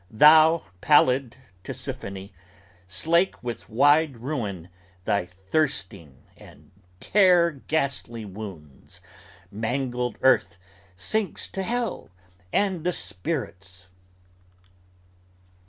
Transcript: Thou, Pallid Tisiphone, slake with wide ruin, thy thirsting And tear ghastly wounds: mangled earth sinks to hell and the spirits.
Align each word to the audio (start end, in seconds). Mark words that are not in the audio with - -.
Thou, 0.09 0.63
Pallid 0.81 1.37
Tisiphone, 1.63 2.31
slake 2.87 3.43
with 3.43 3.69
wide 3.69 4.17
ruin, 4.17 4.69
thy 5.05 5.27
thirsting 5.27 6.23
And 6.35 6.71
tear 6.99 7.51
ghastly 7.51 8.25
wounds: 8.25 9.01
mangled 9.51 10.17
earth 10.21 10.57
sinks 10.95 11.47
to 11.49 11.61
hell 11.61 12.09
and 12.51 12.83
the 12.83 12.93
spirits. 12.93 13.89